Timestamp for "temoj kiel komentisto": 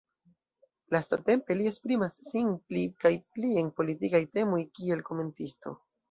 4.39-5.75